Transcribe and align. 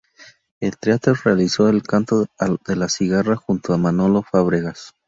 En 0.61 0.71
teatro 0.71 1.13
realizó 1.13 1.69
"El 1.69 1.83
canto 1.83 2.25
de 2.65 2.75
la 2.75 2.89
cigarra", 2.89 3.35
junto 3.35 3.71
a 3.71 3.77
Manolo 3.77 4.23
Fábregas. 4.23 4.95